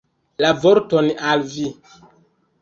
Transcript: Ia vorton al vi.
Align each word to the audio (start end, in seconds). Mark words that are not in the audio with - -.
Ia 0.45 0.49
vorton 0.63 1.11
al 1.33 1.45
vi. 1.53 1.67